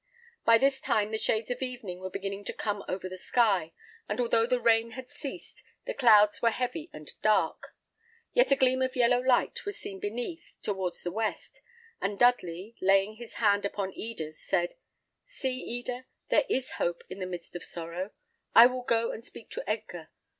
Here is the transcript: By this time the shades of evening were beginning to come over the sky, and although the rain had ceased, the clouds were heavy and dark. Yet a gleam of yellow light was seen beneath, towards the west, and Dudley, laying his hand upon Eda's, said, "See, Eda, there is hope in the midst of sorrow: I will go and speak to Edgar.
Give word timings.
By 0.45 0.57
this 0.57 0.81
time 0.81 1.11
the 1.11 1.19
shades 1.19 1.51
of 1.51 1.61
evening 1.61 1.99
were 1.99 2.09
beginning 2.09 2.43
to 2.45 2.53
come 2.53 2.83
over 2.87 3.07
the 3.07 3.19
sky, 3.19 3.71
and 4.09 4.19
although 4.19 4.47
the 4.47 4.59
rain 4.59 4.93
had 4.93 5.07
ceased, 5.11 5.61
the 5.85 5.93
clouds 5.93 6.41
were 6.41 6.49
heavy 6.49 6.89
and 6.91 7.13
dark. 7.21 7.75
Yet 8.33 8.51
a 8.51 8.55
gleam 8.55 8.81
of 8.81 8.95
yellow 8.95 9.19
light 9.19 9.63
was 9.63 9.77
seen 9.77 9.99
beneath, 9.99 10.55
towards 10.63 11.03
the 11.03 11.11
west, 11.11 11.61
and 12.01 12.17
Dudley, 12.17 12.75
laying 12.81 13.17
his 13.17 13.35
hand 13.35 13.63
upon 13.63 13.93
Eda's, 13.93 14.41
said, 14.41 14.73
"See, 15.27 15.59
Eda, 15.61 16.07
there 16.31 16.45
is 16.49 16.71
hope 16.81 17.03
in 17.07 17.19
the 17.19 17.27
midst 17.27 17.55
of 17.55 17.63
sorrow: 17.63 18.09
I 18.55 18.65
will 18.65 18.81
go 18.81 19.11
and 19.11 19.23
speak 19.23 19.51
to 19.51 19.69
Edgar. 19.69 20.09